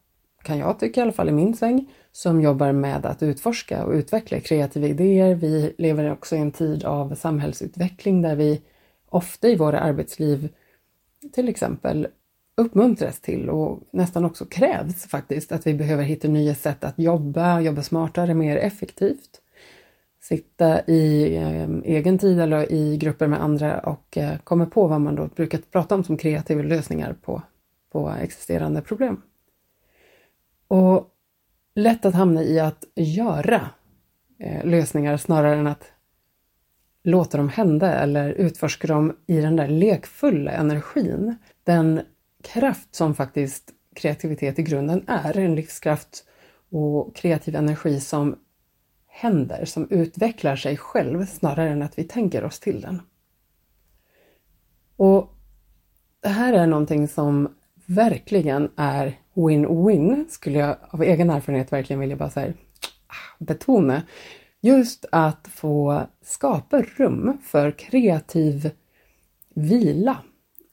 kan 0.42 0.58
jag 0.58 0.78
tycka 0.78 1.00
i 1.00 1.02
alla 1.02 1.12
fall 1.12 1.28
i 1.28 1.32
min 1.32 1.56
säng, 1.56 1.92
som 2.12 2.40
jobbar 2.40 2.72
med 2.72 3.06
att 3.06 3.22
utforska 3.22 3.84
och 3.84 3.92
utveckla 3.92 4.40
kreativa 4.40 4.86
idéer. 4.86 5.34
Vi 5.34 5.74
lever 5.78 6.12
också 6.12 6.36
i 6.36 6.38
en 6.38 6.52
tid 6.52 6.84
av 6.84 7.14
samhällsutveckling 7.14 8.22
där 8.22 8.36
vi 8.36 8.62
ofta 9.08 9.48
i 9.48 9.56
våra 9.56 9.80
arbetsliv 9.80 10.48
till 11.32 11.48
exempel 11.48 12.08
uppmuntras 12.56 13.20
till 13.20 13.50
och 13.50 13.82
nästan 13.90 14.24
också 14.24 14.44
krävs 14.44 15.06
faktiskt 15.06 15.52
att 15.52 15.66
vi 15.66 15.74
behöver 15.74 16.02
hitta 16.02 16.28
nya 16.28 16.54
sätt 16.54 16.84
att 16.84 16.98
jobba, 16.98 17.60
jobba 17.60 17.82
smartare, 17.82 18.34
mer 18.34 18.56
effektivt. 18.56 19.40
Sitta 20.20 20.80
i 20.86 21.36
eh, 21.36 21.94
egen 21.94 22.18
tid 22.18 22.40
eller 22.40 22.72
i 22.72 22.96
grupper 22.96 23.26
med 23.26 23.42
andra 23.42 23.80
och 23.80 24.18
eh, 24.18 24.38
komma 24.38 24.66
på 24.66 24.86
vad 24.86 25.00
man 25.00 25.14
då 25.14 25.26
brukar 25.26 25.58
prata 25.58 25.94
om 25.94 26.04
som 26.04 26.16
kreativa 26.16 26.62
lösningar 26.62 27.16
på, 27.22 27.42
på 27.92 28.10
existerande 28.10 28.82
problem. 28.82 29.22
Och 30.68 31.08
lätt 31.74 32.04
att 32.04 32.14
hamna 32.14 32.42
i 32.42 32.60
att 32.60 32.84
göra 32.94 33.70
eh, 34.38 34.64
lösningar 34.64 35.16
snarare 35.16 35.56
än 35.56 35.66
att 35.66 35.92
låta 37.02 37.38
dem 37.38 37.48
hända 37.48 37.94
eller 37.94 38.30
utforska 38.30 38.86
dem 38.86 39.16
i 39.26 39.40
den 39.40 39.56
där 39.56 39.68
lekfulla 39.68 40.50
energin. 40.50 41.36
Den 41.64 42.00
kraft 42.52 42.94
som 42.94 43.14
faktiskt 43.14 43.72
kreativitet 43.94 44.58
i 44.58 44.62
grunden 44.62 45.04
är. 45.06 45.38
En 45.38 45.54
livskraft 45.54 46.24
och 46.70 47.16
kreativ 47.16 47.56
energi 47.56 48.00
som 48.00 48.36
händer, 49.06 49.64
som 49.64 49.90
utvecklar 49.90 50.56
sig 50.56 50.76
själv 50.76 51.26
snarare 51.26 51.70
än 51.70 51.82
att 51.82 51.98
vi 51.98 52.04
tänker 52.04 52.44
oss 52.44 52.60
till 52.60 52.80
den. 52.80 53.02
Och 54.96 55.32
det 56.20 56.28
här 56.28 56.52
är 56.52 56.66
någonting 56.66 57.08
som 57.08 57.54
verkligen 57.86 58.70
är 58.76 59.18
win-win, 59.34 60.24
skulle 60.28 60.58
jag 60.58 60.76
av 60.90 61.02
egen 61.02 61.30
erfarenhet 61.30 61.72
verkligen 61.72 62.00
vilja 62.00 62.16
bara 62.16 62.30
säga 62.30 62.52
ah, 63.06 63.44
betona. 63.44 64.02
Just 64.60 65.04
att 65.12 65.48
få 65.48 66.06
skapa 66.22 66.82
rum 66.82 67.38
för 67.42 67.70
kreativ 67.70 68.70
vila 69.54 70.16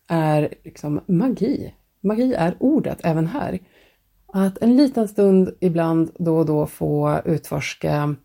är 0.07 0.53
liksom 0.63 1.01
magi. 1.05 1.73
Magi 2.01 2.33
är 2.33 2.55
ordet 2.59 2.99
även 3.03 3.27
här. 3.27 3.59
Att 4.27 4.57
en 4.57 4.77
liten 4.77 5.07
stund 5.07 5.55
ibland 5.59 6.11
då 6.19 6.37
och 6.37 6.45
då 6.45 6.65
få 6.65 7.21
utforska 7.25 8.15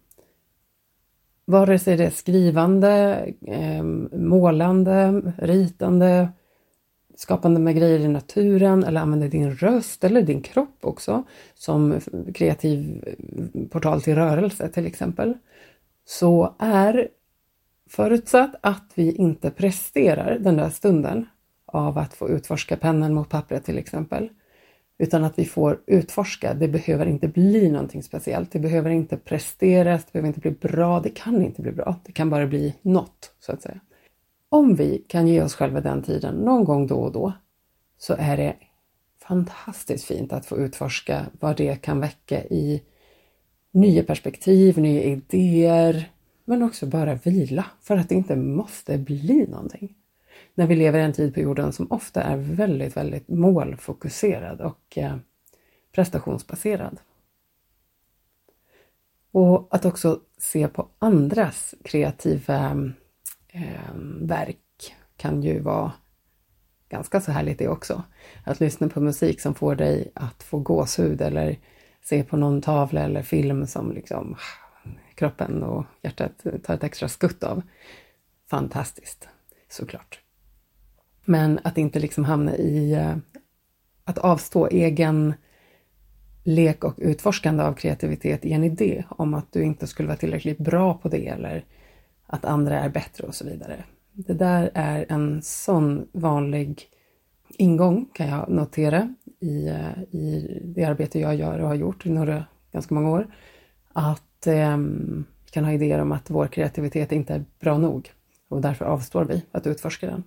vare 1.45 1.79
sig 1.79 1.97
det 1.97 2.05
är 2.05 2.11
skrivande, 2.11 3.25
ehm, 3.47 4.09
målande, 4.13 5.23
ritande, 5.39 6.29
skapande 7.17 7.61
med 7.61 7.77
grejer 7.77 7.99
i 8.01 8.09
naturen 8.09 8.85
eller 8.85 9.01
använder 9.01 9.29
din 9.29 9.55
röst 9.55 10.05
eller 10.05 10.23
din 10.23 10.43
kropp 10.43 10.79
också 10.81 11.25
som 11.55 12.01
kreativ 12.35 13.05
portal 13.71 14.03
till 14.03 14.15
rörelse 14.15 14.69
till 14.69 14.87
exempel, 14.87 15.35
så 16.05 16.55
är 16.59 17.09
förutsatt 17.91 18.55
att 18.61 18.93
vi 18.95 19.13
inte 19.13 19.51
presterar 19.51 20.39
den 20.39 20.57
där 20.57 20.71
stunden 20.71 21.27
av 21.69 21.99
att 21.99 22.15
få 22.15 22.29
utforska 22.29 22.77
pennan 22.77 23.15
mot 23.15 23.29
pappret 23.29 23.65
till 23.65 23.79
exempel, 23.79 24.29
utan 24.99 25.25
att 25.25 25.39
vi 25.39 25.45
får 25.45 25.81
utforska. 25.87 26.55
Det 26.55 26.69
behöver 26.69 27.07
inte 27.07 27.29
bli 27.29 27.71
någonting 27.71 28.03
speciellt. 28.03 28.53
Det 28.53 28.59
behöver 28.59 28.91
inte 28.91 29.17
presteras, 29.17 30.05
det 30.05 30.13
behöver 30.13 30.29
inte 30.29 30.41
bli 30.41 30.51
bra. 30.51 31.01
Det 31.01 31.11
kan 31.11 31.43
inte 31.43 31.63
bli 31.63 31.73
bra. 31.73 31.97
Det 32.05 32.13
kan 32.13 32.31
bara 32.31 32.47
bli 32.47 32.75
något, 32.83 33.33
så 33.41 33.53
att 33.53 33.63
säga. 33.63 33.81
Om 34.49 34.75
vi 34.75 35.05
kan 35.09 35.29
ge 35.29 35.43
oss 35.43 35.55
själva 35.55 35.81
den 35.81 36.03
tiden 36.03 36.35
någon 36.35 36.65
gång 36.65 36.87
då 36.87 36.97
och 36.97 37.13
då 37.13 37.33
så 37.99 38.15
är 38.19 38.37
det 38.37 38.57
fantastiskt 39.19 40.05
fint 40.05 40.33
att 40.33 40.47
få 40.47 40.59
utforska 40.59 41.27
vad 41.41 41.57
det 41.57 41.83
kan 41.83 42.01
väcka 42.01 42.45
i 42.45 42.83
nya 43.71 44.03
perspektiv, 44.03 44.79
nya 44.79 45.03
idéer, 45.03 46.11
men 46.45 46.63
också 46.63 46.87
bara 46.87 47.15
vila 47.15 47.67
för 47.81 47.97
att 47.97 48.09
det 48.09 48.15
inte 48.15 48.37
måste 48.37 48.99
bli 48.99 49.47
någonting. 49.49 49.95
När 50.59 50.67
vi 50.67 50.77
lever 50.77 50.99
i 50.99 51.03
en 51.03 51.13
tid 51.13 51.35
på 51.35 51.41
jorden 51.41 51.73
som 51.73 51.93
ofta 51.93 52.23
är 52.23 52.37
väldigt, 52.37 52.97
väldigt 52.97 53.29
målfokuserad 53.29 54.61
och 54.61 54.99
eh, 54.99 55.17
prestationsbaserad. 55.93 57.01
Och 59.31 59.69
att 59.71 59.85
också 59.85 60.21
se 60.39 60.69
på 60.69 60.89
andras 60.99 61.75
kreativa 61.85 62.71
eh, 63.49 63.95
verk 64.21 64.95
kan 65.17 65.43
ju 65.43 65.61
vara 65.61 65.93
ganska 66.89 67.21
så 67.21 67.33
härligt 67.33 67.59
det 67.59 67.69
också. 67.69 68.03
Att 68.45 68.61
lyssna 68.61 68.89
på 68.89 69.01
musik 69.01 69.41
som 69.41 69.55
får 69.55 69.75
dig 69.75 70.13
att 70.15 70.43
få 70.43 70.59
gåshud 70.59 71.21
eller 71.21 71.59
se 72.03 72.25
på 72.25 72.37
någon 72.37 72.63
tavla 72.63 73.01
eller 73.01 73.23
film 73.23 73.67
som 73.67 73.93
liksom 73.93 74.37
kroppen 75.15 75.63
och 75.63 75.85
hjärtat 76.03 76.47
tar 76.65 76.75
ett 76.75 76.85
extra 76.85 77.09
skutt 77.09 77.43
av. 77.43 77.63
Fantastiskt, 78.51 79.29
såklart. 79.69 80.21
Men 81.29 81.61
att 81.65 81.79
inte 81.79 82.01
liksom 82.01 82.25
hamna 82.25 82.57
i 82.57 82.93
eh, 82.93 83.17
att 84.05 84.19
avstå 84.19 84.69
egen 84.69 85.35
lek 86.45 86.85
och 86.85 86.95
utforskande 86.99 87.63
av 87.63 87.73
kreativitet 87.73 88.45
i 88.45 88.53
en 88.53 88.65
idé 88.65 89.05
om 89.09 89.35
att 89.35 89.53
du 89.53 89.63
inte 89.63 89.87
skulle 89.87 90.07
vara 90.07 90.17
tillräckligt 90.17 90.59
bra 90.59 90.95
på 90.95 91.09
det 91.09 91.27
eller 91.27 91.65
att 92.27 92.45
andra 92.45 92.81
är 92.81 92.89
bättre 92.89 93.27
och 93.27 93.35
så 93.35 93.45
vidare. 93.45 93.85
Det 94.13 94.33
där 94.33 94.71
är 94.75 95.07
en 95.09 95.43
sån 95.43 96.09
vanlig 96.13 96.83
ingång 97.49 98.09
kan 98.13 98.29
jag 98.29 98.49
notera 98.49 99.15
i, 99.41 99.69
eh, 99.69 100.03
i 100.11 100.61
det 100.65 100.85
arbete 100.85 101.21
jag 101.21 101.37
gör 101.37 101.59
och 101.59 101.69
har 101.69 101.75
gjort 101.75 102.07
i 102.07 102.11
några, 102.11 102.45
ganska 102.73 102.95
många 102.95 103.11
år. 103.11 103.27
Att 103.93 104.47
eh, 104.47 104.77
vi 105.45 105.51
kan 105.51 105.65
ha 105.65 105.73
idéer 105.73 105.99
om 105.99 106.13
att 106.13 106.31
vår 106.31 106.47
kreativitet 106.47 107.13
inte 107.13 107.35
är 107.35 107.45
bra 107.61 107.79
nog 107.79 108.13
och 108.49 108.61
därför 108.61 108.85
avstår 108.85 109.25
vi 109.25 109.43
att 109.53 109.67
utforska 109.67 110.07
den. 110.07 110.25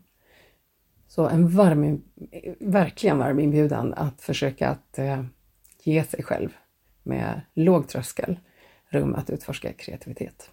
Så 1.12 1.28
en 1.28 1.48
varm, 1.48 2.02
verkligen 2.60 3.18
varm 3.18 3.40
inbjudan 3.40 3.94
att 3.94 4.22
försöka 4.22 4.70
att 4.70 5.00
eh, 5.00 5.24
ge 5.84 6.04
sig 6.04 6.24
själv 6.24 6.50
med 7.04 7.42
låg 7.54 7.88
tröskel 7.88 8.40
rum 8.90 9.16
att 9.16 9.30
utforska 9.30 9.74
kreativitet. 9.74 10.52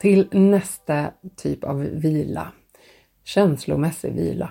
Till 0.00 0.28
nästa 0.32 1.12
typ 1.36 1.64
av 1.64 1.80
vila, 1.80 2.52
känslomässig 3.24 4.12
vila. 4.12 4.50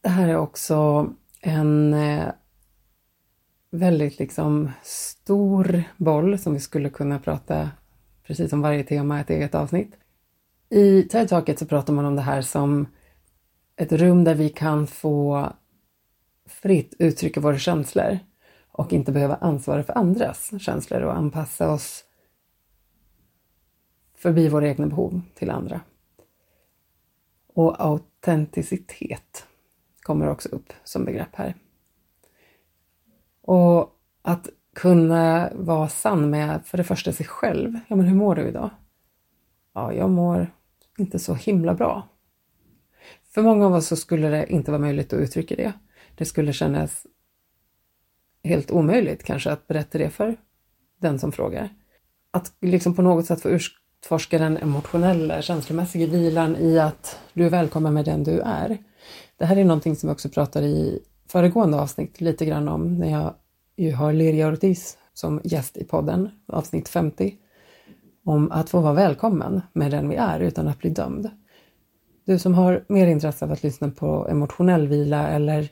Det 0.00 0.08
här 0.08 0.28
är 0.28 0.36
också 0.36 1.08
en 1.40 1.94
eh, 1.94 2.28
väldigt 3.70 4.18
liksom 4.18 4.70
stor 4.82 5.82
boll 5.96 6.38
som 6.38 6.54
vi 6.54 6.60
skulle 6.60 6.90
kunna 6.90 7.18
prata, 7.18 7.70
precis 8.22 8.50
som 8.50 8.60
varje 8.60 8.84
tema, 8.84 9.20
ett 9.20 9.30
eget 9.30 9.54
avsnitt. 9.54 9.94
I 10.70 11.02
TED 11.02 11.28
Talket 11.28 11.58
så 11.58 11.66
pratar 11.66 11.92
man 11.92 12.04
om 12.04 12.16
det 12.16 12.22
här 12.22 12.42
som 12.42 12.86
ett 13.76 13.92
rum 13.92 14.24
där 14.24 14.34
vi 14.34 14.48
kan 14.48 14.86
få 14.86 15.48
fritt 16.46 16.94
uttrycka 16.98 17.40
våra 17.40 17.58
känslor 17.58 18.18
och 18.68 18.92
inte 18.92 19.12
behöva 19.12 19.34
ansvara 19.34 19.82
för 19.82 19.98
andras 19.98 20.50
känslor 20.60 21.02
och 21.02 21.16
anpassa 21.16 21.72
oss 21.72 22.04
förbi 24.14 24.48
våra 24.48 24.68
egna 24.68 24.86
behov 24.86 25.20
till 25.34 25.50
andra. 25.50 25.80
Och 27.54 27.84
autenticitet 27.84 29.46
kommer 30.02 30.28
också 30.28 30.48
upp 30.48 30.72
som 30.84 31.04
begrepp 31.04 31.34
här. 31.36 31.54
Och 33.42 34.00
att 34.22 34.48
kunna 34.74 35.50
vara 35.54 35.88
sann 35.88 36.30
med 36.30 36.66
för 36.66 36.78
det 36.78 36.84
första 36.84 37.12
sig 37.12 37.26
själv. 37.26 37.78
Ja, 37.88 37.96
men 37.96 38.06
hur 38.06 38.16
mår 38.16 38.34
du 38.34 38.48
idag? 38.48 38.70
Ja, 39.72 39.92
jag 39.92 40.10
mår 40.10 40.57
inte 40.98 41.18
så 41.18 41.34
himla 41.34 41.74
bra. 41.74 42.08
För 43.34 43.42
många 43.42 43.66
av 43.66 43.74
oss 43.74 43.86
så 43.86 43.96
skulle 43.96 44.28
det 44.28 44.52
inte 44.52 44.70
vara 44.70 44.80
möjligt 44.80 45.12
att 45.12 45.20
uttrycka 45.20 45.56
det. 45.56 45.72
Det 46.14 46.24
skulle 46.24 46.52
kännas 46.52 47.06
helt 48.44 48.70
omöjligt 48.70 49.24
kanske 49.24 49.50
att 49.50 49.66
berätta 49.66 49.98
det 49.98 50.10
för 50.10 50.36
den 51.00 51.18
som 51.18 51.32
frågar. 51.32 51.68
Att 52.30 52.52
liksom 52.60 52.94
på 52.94 53.02
något 53.02 53.26
sätt 53.26 53.42
få 53.42 53.48
utforska 53.48 54.38
den 54.38 54.56
emotionella, 54.56 55.42
känslomässiga 55.42 56.06
vilan 56.06 56.56
i 56.56 56.78
att 56.78 57.18
du 57.32 57.46
är 57.46 57.50
välkommen 57.50 57.94
med 57.94 58.04
den 58.04 58.24
du 58.24 58.40
är. 58.40 58.78
Det 59.36 59.44
här 59.44 59.56
är 59.56 59.64
någonting 59.64 59.96
som 59.96 60.08
vi 60.08 60.14
också 60.14 60.28
pratade 60.28 60.66
i 60.66 61.02
föregående 61.28 61.80
avsnitt 61.80 62.20
lite 62.20 62.46
grann 62.46 62.68
om 62.68 62.98
när 62.98 63.10
jag 63.10 63.34
ju 63.76 63.92
har 63.92 64.12
Liria 64.12 64.48
Ortiz 64.48 64.98
som 65.14 65.40
gäst 65.44 65.76
i 65.76 65.84
podden, 65.84 66.30
avsnitt 66.46 66.88
50 66.88 67.36
om 68.28 68.52
att 68.52 68.70
få 68.70 68.80
vara 68.80 68.92
välkommen 68.92 69.60
med 69.72 69.90
den 69.90 70.08
vi 70.08 70.16
är 70.16 70.40
utan 70.40 70.68
att 70.68 70.78
bli 70.78 70.90
dömd. 70.90 71.30
Du 72.24 72.38
som 72.38 72.54
har 72.54 72.84
mer 72.88 73.06
intresse 73.06 73.44
av 73.44 73.52
att 73.52 73.62
lyssna 73.62 73.90
på 73.90 74.28
emotionell 74.28 74.88
vila 74.88 75.28
eller 75.28 75.68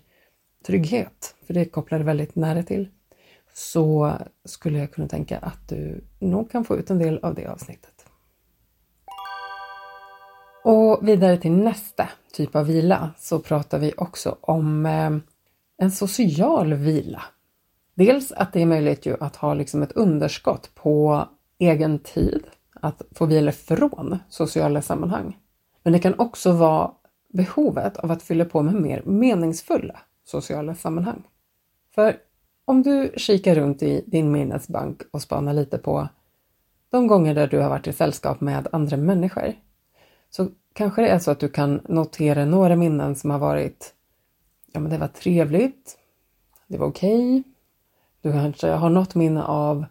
trygghet, 0.66 1.34
för 1.46 1.54
det 1.54 1.64
kopplar 1.64 2.00
väldigt 2.00 2.36
nära 2.36 2.62
till, 2.62 2.88
så 3.54 4.12
skulle 4.44 4.78
jag 4.78 4.92
kunna 4.92 5.08
tänka 5.08 5.38
att 5.38 5.68
du 5.68 6.04
nog 6.18 6.50
kan 6.50 6.64
få 6.64 6.76
ut 6.76 6.90
en 6.90 6.98
del 6.98 7.18
av 7.18 7.34
det 7.34 7.46
avsnittet. 7.46 8.06
Och 10.64 11.08
vidare 11.08 11.36
till 11.36 11.52
nästa 11.52 12.08
typ 12.32 12.56
av 12.56 12.66
vila 12.66 13.10
så 13.18 13.38
pratar 13.38 13.78
vi 13.78 13.92
också 13.96 14.36
om 14.40 14.86
eh, 14.86 15.10
en 15.78 15.90
social 15.90 16.74
vila. 16.74 17.22
Dels 17.94 18.32
att 18.32 18.52
det 18.52 18.62
är 18.62 18.66
möjligt 18.66 19.06
ju 19.06 19.16
att 19.20 19.36
ha 19.36 19.54
liksom 19.54 19.82
ett 19.82 19.92
underskott 19.92 20.70
på 20.74 21.26
egen 21.58 21.98
tid, 21.98 22.46
att 22.80 23.02
få 23.12 23.26
vila 23.26 23.52
från 23.52 24.18
sociala 24.28 24.82
sammanhang. 24.82 25.38
Men 25.82 25.92
det 25.92 25.98
kan 25.98 26.18
också 26.18 26.52
vara 26.52 26.90
behovet 27.28 27.96
av 27.96 28.10
att 28.10 28.22
fylla 28.22 28.44
på 28.44 28.62
med 28.62 28.74
mer 28.74 29.02
meningsfulla 29.04 30.00
sociala 30.24 30.74
sammanhang. 30.74 31.22
För 31.94 32.16
om 32.64 32.82
du 32.82 33.12
kikar 33.16 33.54
runt 33.54 33.82
i 33.82 34.04
din 34.06 34.32
minnesbank 34.32 35.02
och 35.10 35.22
spanar 35.22 35.52
lite 35.52 35.78
på 35.78 36.08
de 36.90 37.06
gånger 37.06 37.34
där 37.34 37.46
du 37.46 37.58
har 37.58 37.68
varit 37.68 37.86
i 37.86 37.92
sällskap 37.92 38.40
med 38.40 38.68
andra 38.72 38.96
människor, 38.96 39.52
så 40.30 40.48
kanske 40.72 41.02
det 41.02 41.08
är 41.08 41.18
så 41.18 41.30
att 41.30 41.40
du 41.40 41.48
kan 41.48 41.80
notera 41.88 42.44
några 42.44 42.76
minnen 42.76 43.16
som 43.16 43.30
har 43.30 43.38
varit, 43.38 43.94
ja 44.72 44.80
men 44.80 44.90
det 44.90 44.98
var 44.98 45.08
trevligt, 45.08 45.98
det 46.66 46.78
var 46.78 46.86
okej, 46.86 47.40
okay. 47.40 47.52
du 48.20 48.32
kanske 48.32 48.70
har 48.70 48.90
något 48.90 49.14
minne 49.14 49.42
av 49.42 49.84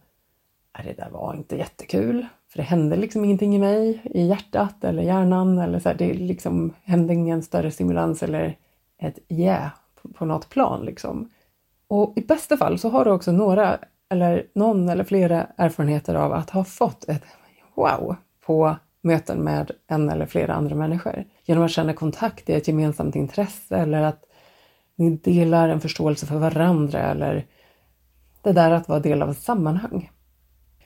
Äh, 0.80 0.86
det 0.86 0.94
där 0.94 1.10
var 1.10 1.34
inte 1.34 1.56
jättekul. 1.56 2.26
För 2.50 2.58
det 2.58 2.64
hände 2.64 2.96
liksom 2.96 3.26
ingenting 3.26 3.56
i 3.56 3.60
mig, 3.60 4.02
i 4.04 4.28
hjärtat 4.28 4.84
eller 4.84 5.04
hjärnan. 5.04 5.60
Eller 5.60 5.80
så 5.80 5.90
här, 5.90 5.96
det 5.96 6.14
liksom 6.14 6.74
hände 6.84 7.14
ingen 7.14 7.44
större 7.44 7.72
stimulans 7.72 8.24
eller 8.24 8.58
ett 9.00 9.20
yeah 9.30 9.70
på, 10.14 10.26
något 10.26 10.50
plan. 10.50 10.86
Liksom. 10.86 11.30
Och 11.88 12.14
i 12.16 12.22
bästa 12.22 12.58
fall 12.58 12.80
så 12.80 12.90
har 12.90 13.06
du 13.06 13.12
också 13.12 13.32
några 13.32 13.80
eller 14.10 14.48
någon 14.56 14.90
eller 14.90 15.04
flera 15.04 15.48
erfarenheter 15.58 16.16
av 16.16 16.34
att 16.34 16.50
ha 16.50 16.64
fått 16.64 17.10
ett 17.10 17.24
wow 17.76 18.16
på 18.46 18.76
möten 19.02 19.40
med 19.40 19.72
en 19.88 20.10
eller 20.10 20.26
flera 20.26 20.54
andra 20.54 20.76
människor. 20.76 21.26
Genom 21.46 21.64
att 21.64 21.72
känna 21.72 21.94
kontakt 21.94 22.50
i 22.50 22.54
ett 22.54 22.68
gemensamt 22.68 23.16
intresse 23.16 23.78
eller 23.78 24.02
att 24.02 24.24
ni 24.96 25.10
delar 25.10 25.70
en 25.70 25.82
förståelse 25.82 26.26
för 26.26 26.38
varandra 26.38 27.00
eller 27.00 27.46
det 28.42 28.52
där 28.52 28.72
att 28.72 28.90
vara 28.90 29.00
del 29.00 29.22
av 29.22 29.30
ett 29.30 29.40
sammanhang. 29.40 30.12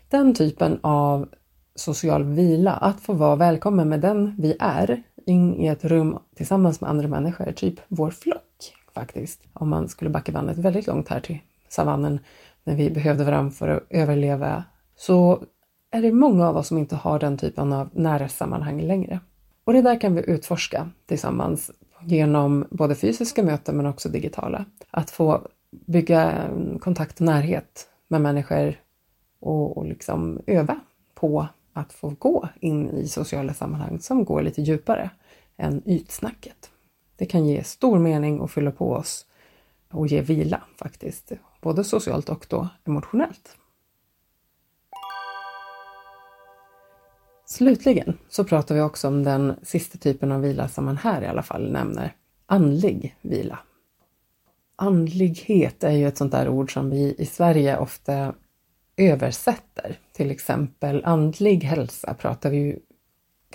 Den 0.10 0.34
typen 0.34 0.80
av 0.82 1.30
social 1.76 2.24
vila, 2.24 2.72
att 2.72 3.00
få 3.00 3.14
vara 3.14 3.36
välkommen 3.36 3.90
med 3.90 4.02
den 4.02 4.36
vi 4.38 4.56
är 4.60 5.04
in 5.26 5.56
i 5.56 5.68
ett 5.68 5.86
rum 5.86 6.20
tillsammans 6.36 6.82
med 6.82 6.90
andra 6.90 7.08
människor, 7.08 7.52
typ 7.52 7.80
vår 7.88 8.12
flock 8.12 8.74
faktiskt. 8.94 9.42
Om 9.54 9.70
man 9.70 9.90
skulle 9.90 10.10
backa 10.10 10.32
bandet 10.32 10.58
väldigt 10.58 10.88
långt 10.88 11.10
här 11.10 11.20
till 11.20 11.40
savannen 11.68 12.20
när 12.64 12.76
vi 12.76 12.90
behövde 12.90 13.24
varandra 13.24 13.52
för 13.52 13.68
att 13.68 13.84
överleva, 13.90 14.64
så 14.96 15.44
är 15.92 16.02
det 16.02 16.12
många 16.12 16.48
av 16.48 16.58
oss 16.58 16.68
som 16.68 16.78
inte 16.78 16.96
har 16.96 17.20
den 17.20 17.38
typen 17.38 17.74
av 17.74 17.90
nära 17.94 18.30
sammanhang 18.30 18.82
längre. 18.82 19.20
Och 19.64 19.74
det 19.74 19.82
där 19.82 20.02
kan 20.02 20.16
vi 20.16 20.30
utforska 20.30 20.90
tillsammans 21.06 21.72
genom 22.02 22.66
både 22.70 22.96
fysiska 22.96 23.44
möten 23.44 23.78
men 23.78 23.86
också 23.86 24.10
digitala. 24.10 24.66
Att 24.92 25.10
få 25.10 25.48
bygga 25.70 26.50
kontakt 26.80 27.20
och 27.20 27.26
närhet 27.26 27.88
med 28.08 28.22
människor 28.22 28.76
och, 29.40 29.78
och 29.78 29.86
liksom 29.86 30.42
öva 30.48 30.80
på 31.14 31.48
att 31.74 31.94
få 31.94 32.10
gå 32.10 32.50
in 32.60 32.90
i 32.90 33.08
sociala 33.08 33.54
sammanhang 33.54 34.00
som 34.00 34.26
går 34.26 34.42
lite 34.42 34.62
djupare 34.62 35.10
än 35.58 35.82
ytsnacket. 35.86 36.72
Det 37.16 37.26
kan 37.26 37.46
ge 37.46 37.64
stor 37.64 38.00
mening 38.00 38.40
och 38.40 38.52
fylla 38.52 38.72
på 38.72 38.92
oss 38.92 39.26
och 39.92 40.08
ge 40.08 40.22
vila 40.22 40.62
faktiskt, 40.76 41.32
både 41.62 41.84
socialt 41.84 42.30
och 42.30 42.46
då 42.50 42.68
emotionellt. 42.84 43.58
Slutligen 47.46 48.18
så 48.30 48.44
pratar 48.44 48.76
vi 48.76 48.82
också 48.82 49.08
om 49.08 49.24
den 49.24 49.56
sista 49.64 49.98
typen 49.98 50.32
av 50.32 50.42
vila 50.42 50.68
som 50.68 50.86
man 50.86 50.98
här 50.98 51.22
i 51.22 51.28
alla 51.28 51.44
fall 51.44 51.72
nämner, 51.72 52.16
andlig 52.46 53.16
vila. 53.22 53.60
Andlighet 54.76 55.84
är 55.84 55.92
ju 55.92 56.08
ett 56.08 56.18
sånt 56.18 56.32
där 56.32 56.50
ord 56.50 56.74
som 56.74 56.90
vi 56.90 57.16
i 57.18 57.26
Sverige 57.26 57.78
ofta 57.78 58.34
översätter. 59.00 60.00
Till 60.14 60.32
exempel 60.32 61.06
andlig 61.06 61.64
hälsa 61.64 62.14
pratar 62.14 62.50
vi 62.50 62.58
ju 62.58 62.80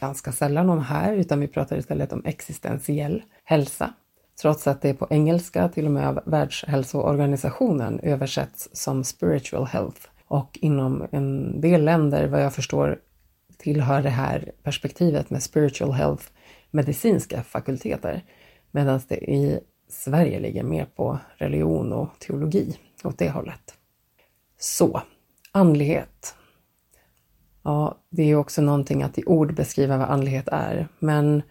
ganska 0.00 0.32
sällan 0.32 0.70
om 0.70 0.80
här, 0.80 1.14
utan 1.14 1.40
vi 1.40 1.48
pratar 1.48 1.76
istället 1.76 2.12
om 2.12 2.22
existentiell 2.24 3.22
hälsa. 3.44 3.94
Trots 4.42 4.66
att 4.66 4.82
det 4.82 4.94
på 4.94 5.06
engelska, 5.10 5.68
till 5.68 5.86
och 5.86 5.92
med 5.92 6.08
av 6.08 6.20
Världshälsoorganisationen, 6.26 8.00
översätts 8.00 8.68
som 8.72 9.04
spiritual 9.04 9.66
health. 9.66 10.00
Och 10.26 10.58
inom 10.62 11.06
en 11.12 11.60
del 11.60 11.84
länder, 11.84 12.26
vad 12.26 12.42
jag 12.42 12.54
förstår, 12.54 12.98
tillhör 13.58 14.02
det 14.02 14.10
här 14.10 14.52
perspektivet 14.62 15.30
med 15.30 15.42
spiritual 15.42 15.92
health 15.92 16.24
medicinska 16.70 17.42
fakulteter, 17.42 18.24
medan 18.70 19.00
det 19.08 19.30
i 19.30 19.60
Sverige 19.88 20.40
ligger 20.40 20.62
mer 20.62 20.84
på 20.84 21.18
religion 21.36 21.92
och 21.92 22.08
teologi 22.18 22.78
åt 23.04 23.18
det 23.18 23.30
hållet. 23.30 23.74
Så, 24.58 25.02
andlighet. 25.54 26.34
Ja, 27.62 27.98
det 28.10 28.22
är 28.22 28.36
också 28.36 28.62
någonting 28.62 29.02
att 29.02 29.18
i 29.18 29.24
ord 29.26 29.54
beskriva 29.54 29.96
vad 29.96 30.08
andlighet 30.08 30.48
är, 30.48 30.88
men 30.98 31.42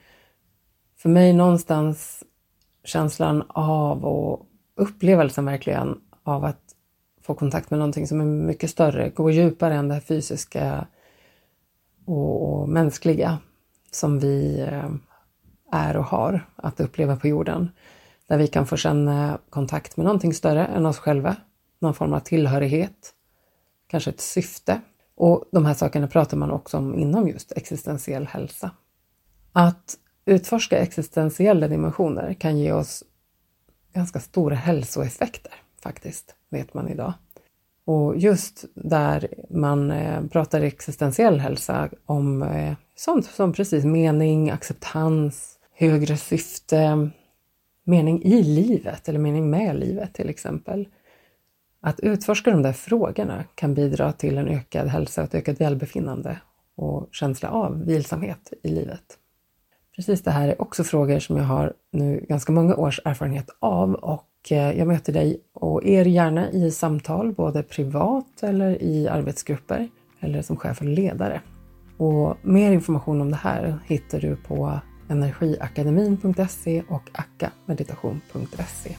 för 0.97 1.09
mig 1.09 1.33
någonstans 1.33 2.23
känslan 2.83 3.43
av 3.47 4.05
och 4.05 4.45
upplevelsen 4.75 5.45
verkligen 5.45 6.01
av 6.23 6.45
att 6.45 6.75
få 7.21 7.35
kontakt 7.35 7.69
med 7.69 7.79
någonting 7.79 8.07
som 8.07 8.21
är 8.21 8.25
mycket 8.25 8.69
större, 8.69 9.09
gå 9.09 9.31
djupare 9.31 9.75
än 9.75 9.87
det 9.87 10.01
fysiska 10.01 10.87
och, 12.05 12.61
och 12.61 12.69
mänskliga 12.69 13.37
som 13.91 14.19
vi 14.19 14.61
eh, 14.61 14.89
är 15.71 15.97
och 15.97 16.05
har 16.05 16.47
att 16.55 16.79
uppleva 16.79 17.15
på 17.15 17.27
jorden. 17.27 17.69
Där 18.27 18.37
vi 18.37 18.47
kan 18.47 18.67
få 18.67 18.77
känna 18.77 19.37
kontakt 19.49 19.97
med 19.97 20.05
någonting 20.05 20.33
större 20.33 20.65
än 20.65 20.85
oss 20.85 20.97
själva, 20.97 21.35
någon 21.79 21.93
form 21.93 22.13
av 22.13 22.19
tillhörighet, 22.19 23.13
kanske 23.93 24.09
ett 24.09 24.21
syfte. 24.21 24.81
Och 25.15 25.45
de 25.51 25.65
här 25.65 25.73
sakerna 25.73 26.07
pratar 26.07 26.37
man 26.37 26.51
också 26.51 26.77
om 26.77 26.99
inom 26.99 27.27
just 27.27 27.51
existentiell 27.51 28.25
hälsa. 28.27 28.71
Att 29.51 29.97
utforska 30.25 30.77
existentiella 30.77 31.67
dimensioner 31.67 32.33
kan 32.33 32.57
ge 32.57 32.71
oss 32.71 33.03
ganska 33.93 34.19
stora 34.19 34.55
hälsoeffekter 34.55 35.53
faktiskt, 35.83 36.35
vet 36.49 36.73
man 36.73 36.87
idag. 36.87 37.13
Och 37.85 38.17
just 38.17 38.65
där 38.75 39.27
man 39.49 39.91
eh, 39.91 40.25
pratar 40.25 40.61
existentiell 40.61 41.39
hälsa 41.39 41.89
om 42.05 42.41
eh, 42.41 42.73
sånt 42.95 43.25
som 43.25 43.53
precis 43.53 43.85
mening, 43.85 44.49
acceptans, 44.49 45.59
högre 45.73 46.17
syfte, 46.17 47.09
mening 47.83 48.23
i 48.23 48.43
livet 48.43 49.09
eller 49.09 49.19
mening 49.19 49.49
med 49.49 49.75
livet 49.75 50.13
till 50.13 50.29
exempel. 50.29 50.87
Att 51.85 51.99
utforska 51.99 52.51
de 52.51 52.61
där 52.61 52.73
frågorna 52.73 53.43
kan 53.55 53.73
bidra 53.73 54.11
till 54.11 54.37
en 54.37 54.47
ökad 54.47 54.87
hälsa, 54.87 55.21
och 55.21 55.27
ett 55.27 55.35
ökat 55.35 55.61
välbefinnande 55.61 56.37
och 56.75 57.09
känsla 57.11 57.49
av 57.49 57.85
vilsamhet 57.85 58.53
i 58.63 58.69
livet. 58.69 59.03
Precis 59.95 60.21
det 60.21 60.31
här 60.31 60.47
är 60.47 60.61
också 60.61 60.83
frågor 60.83 61.19
som 61.19 61.37
jag 61.37 61.43
har 61.43 61.73
nu 61.91 62.25
ganska 62.29 62.51
många 62.51 62.75
års 62.75 62.99
erfarenhet 63.05 63.49
av 63.59 63.93
och 63.93 64.51
eh, 64.51 64.77
jag 64.77 64.87
möter 64.87 65.13
dig 65.13 65.41
och 65.53 65.85
er 65.85 66.05
gärna 66.05 66.51
i 66.51 66.71
samtal, 66.71 67.33
både 67.33 67.63
privat 67.63 68.43
eller 68.43 68.83
i 68.83 69.07
arbetsgrupper 69.07 69.89
eller 70.19 70.41
som 70.41 70.57
chef 70.57 70.81
och 70.81 70.87
ledare. 70.87 71.41
Och 71.97 72.37
mer 72.41 72.71
information 72.71 73.21
om 73.21 73.31
det 73.31 73.37
här 73.37 73.77
hittar 73.85 74.19
du 74.19 74.35
på 74.35 74.79
energiakademin.se 75.09 76.83
och 76.89 77.09
akkameditation.se. 77.13 78.95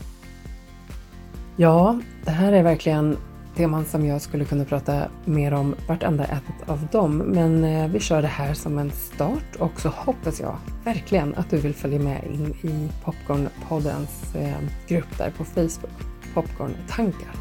Ja, 1.57 2.01
det 2.25 2.31
här 2.31 2.53
är 2.53 2.63
verkligen 2.63 3.17
teman 3.57 3.85
som 3.85 4.07
jag 4.07 4.21
skulle 4.21 4.45
kunna 4.45 4.65
prata 4.65 5.09
mer 5.25 5.55
om 5.55 5.75
vartenda 5.89 6.25
ett 6.25 6.69
av 6.69 6.87
dem. 6.93 7.17
Men 7.17 7.65
eh, 7.65 7.89
vi 7.89 8.01
kör 8.01 8.23
det 8.23 8.29
här 8.29 8.55
som 8.55 8.79
en 8.79 8.91
start 8.91 9.57
och 9.59 9.81
så 9.81 9.89
hoppas 9.89 10.41
jag 10.41 10.57
verkligen 10.85 11.35
att 11.35 11.51
du 11.51 11.57
vill 11.57 11.75
följa 11.75 11.99
med 11.99 12.25
in 12.33 12.71
i 12.71 12.89
Popcornpoddens 13.05 14.35
eh, 14.35 14.57
grupp 14.89 15.19
där 15.19 15.31
på 15.31 15.45
Facebook, 15.45 15.93
Popcorntankar. 16.35 17.33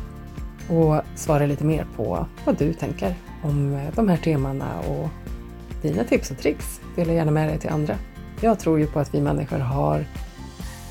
Och 0.70 1.02
svara 1.16 1.46
lite 1.46 1.64
mer 1.64 1.86
på 1.96 2.28
vad 2.46 2.58
du 2.58 2.74
tänker 2.74 3.16
om 3.44 3.74
eh, 3.74 3.96
de 3.96 4.10
här 4.10 4.18
temana 4.18 4.80
och 4.80 5.10
dina 5.82 6.04
tips 6.04 6.32
och 6.32 6.38
tricks. 6.38 6.82
Dela 6.96 7.14
gärna 7.14 7.32
med 7.32 7.50
dig 7.50 7.60
till 7.60 7.70
andra. 7.70 7.96
Jag 8.42 8.60
tror 8.60 8.80
ju 8.80 8.88
på 8.88 9.00
att 9.00 9.16
vi 9.16 9.22
människor 9.22 9.60
har 9.60 10.06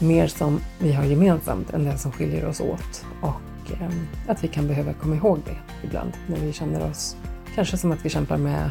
mer 0.03 0.27
som 0.27 0.61
vi 0.79 0.93
har 0.93 1.05
gemensamt 1.05 1.71
än 1.71 1.85
det 1.85 1.99
som 1.99 2.12
skiljer 2.12 2.47
oss 2.47 2.61
åt. 2.61 3.05
Och 3.21 3.73
eh, 3.81 3.91
att 4.29 4.45
vi 4.45 4.49
kan 4.49 4.69
behöva 4.69 4.93
komma 4.93 5.17
ihåg 5.17 5.38
det 5.45 5.87
ibland 5.87 6.12
när 6.27 6.37
vi 6.37 6.53
känner 6.53 6.91
oss 6.91 7.17
kanske 7.55 7.77
som 7.77 7.93
att 7.93 8.05
vi 8.05 8.09
kämpar 8.09 8.37
med 8.37 8.71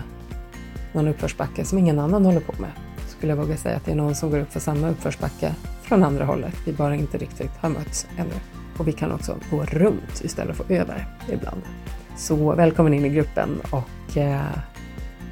någon 0.94 1.08
uppförsbacke 1.08 1.66
som 1.66 1.78
ingen 1.78 2.00
annan 2.00 2.26
håller 2.26 2.40
på 2.40 2.62
med. 2.62 2.72
Skulle 3.08 3.32
jag 3.32 3.38
våga 3.38 3.58
säga 3.58 3.78
att 3.78 3.86
det 3.86 3.92
är 3.92 3.96
någon 3.96 4.16
som 4.16 4.32
går 4.32 4.40
upp 4.40 4.52
för 4.52 4.60
samma 4.60 4.90
uppförsbacke 4.90 5.56
från 5.82 6.04
andra 6.04 6.26
hållet. 6.26 6.56
Vi 6.66 6.74
bara 6.74 6.96
inte 6.96 7.18
riktigt 7.18 7.52
har 7.60 7.70
mötts 7.70 8.08
ännu. 8.18 8.34
Och 8.78 8.88
vi 8.88 8.92
kan 8.92 9.12
också 9.12 9.38
gå 9.52 9.64
runt 9.64 10.22
istället 10.24 10.56
för 10.56 10.72
över 10.72 11.08
ibland. 11.30 11.62
Så 12.18 12.56
välkommen 12.56 12.94
in 12.94 13.06
i 13.06 13.10
gruppen 13.10 13.62
och 13.72 14.18
eh, 14.18 14.42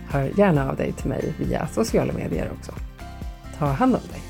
hör 0.09 0.31
gärna 0.37 0.69
av 0.69 0.75
dig 0.75 0.91
till 0.91 1.09
mig 1.09 1.33
via 1.39 1.67
sociala 1.67 2.13
medier 2.13 2.51
också. 2.57 2.71
Ta 3.57 3.65
hand 3.65 3.95
om 3.95 4.01
dig. 4.11 4.28